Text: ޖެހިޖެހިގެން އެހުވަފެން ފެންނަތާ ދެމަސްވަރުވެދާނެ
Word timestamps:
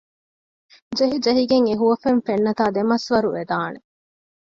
ޖެހިޖެހިގެން 0.97 1.65
އެހުވަފެން 1.69 2.21
ފެންނަތާ 2.25 2.63
ދެމަސްވަރުވެދާނެ 2.75 3.79